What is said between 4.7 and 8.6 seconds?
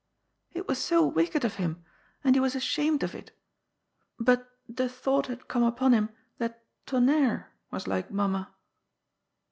thought had come upon him that Tonnerre was like mamma."